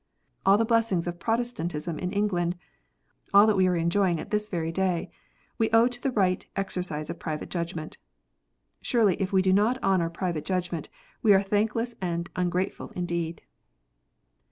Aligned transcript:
All 0.47 0.57
the 0.57 0.65
blessings 0.65 1.05
of 1.05 1.19
Protestantism 1.19 1.99
in 1.99 2.11
England, 2.11 2.57
all 3.35 3.45
that 3.45 3.55
we 3.55 3.67
are 3.67 3.75
enjoying 3.75 4.19
at 4.19 4.31
this 4.31 4.49
very 4.49 4.71
day, 4.71 5.11
we 5.59 5.69
owe 5.69 5.87
to 5.87 6.01
the 6.01 6.09
right 6.09 6.43
exercise 6.55 7.11
of 7.11 7.19
private 7.19 7.51
judgment. 7.51 7.99
Surely 8.81 9.15
if 9.21 9.31
we 9.31 9.43
do 9.43 9.53
not 9.53 9.77
honour 9.83 10.09
private 10.09 10.43
judgment, 10.43 10.89
we 11.21 11.35
are 11.35 11.43
thankless 11.43 11.93
and 12.01 12.31
ungrateful 12.35 12.89
indeed 12.95 13.43